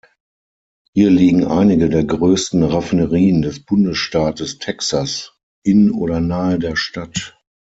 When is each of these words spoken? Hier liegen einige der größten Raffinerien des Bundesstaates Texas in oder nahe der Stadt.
Hier 0.95 1.11
liegen 1.11 1.45
einige 1.45 1.87
der 1.87 2.03
größten 2.03 2.63
Raffinerien 2.63 3.43
des 3.43 3.63
Bundesstaates 3.63 4.57
Texas 4.57 5.37
in 5.63 5.91
oder 5.91 6.19
nahe 6.19 6.57
der 6.57 6.75
Stadt. 6.75 7.37